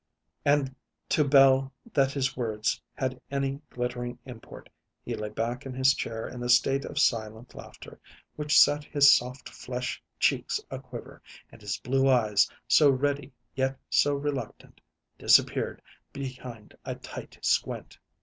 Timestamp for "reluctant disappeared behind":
14.15-16.75